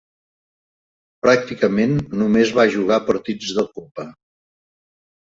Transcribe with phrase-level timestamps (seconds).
[1.25, 4.07] Pràcticament només va jugar partits de Copa.